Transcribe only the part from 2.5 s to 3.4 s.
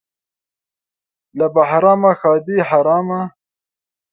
حرامه.